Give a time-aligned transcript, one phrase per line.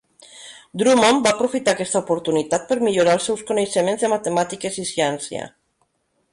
[0.81, 5.49] Drummond va aprofitar aquesta oportunitat per millorar els seus coneixements de matemàtiques i ciència.